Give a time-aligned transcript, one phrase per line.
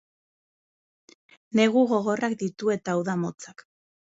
[1.61, 3.67] Negu gogorrak ditu eta uda motzak.